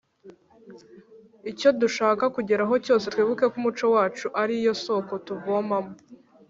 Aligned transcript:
icyo 1.51 1.69
dushaka 1.81 2.23
kugeraho 2.35 2.73
cyose, 2.85 3.05
twibuke 3.13 3.45
ko 3.51 3.55
umuco 3.59 3.85
wacu 3.95 4.27
ari 4.41 4.55
wo 4.63 4.73
soko 4.83 5.13
tuvomamo. 5.25 5.93